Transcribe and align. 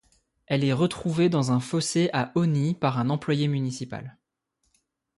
Elle 0.47 0.63
est 0.63 0.73
retrouvée 0.73 1.29
dans 1.29 1.51
un 1.51 1.59
fossé 1.59 2.09
à 2.11 2.31
Osny 2.33 2.73
par 2.73 2.97
un 2.97 3.11
employé 3.11 3.47
municipal. 3.47 4.17